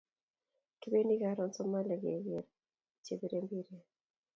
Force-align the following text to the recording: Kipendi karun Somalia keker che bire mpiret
Kipendi 0.79 1.15
karun 1.23 1.51
Somalia 1.55 1.97
keker 2.03 2.43
che 3.05 3.13
bire 3.19 3.37
mpiret 3.43 3.85